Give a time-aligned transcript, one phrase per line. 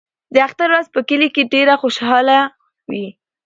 [0.33, 2.37] د اختر ورځ په کلي کې ډېره خوشحاله
[2.91, 3.07] وي.